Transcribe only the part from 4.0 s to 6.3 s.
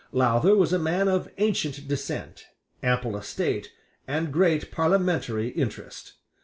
and great parliamentary interest.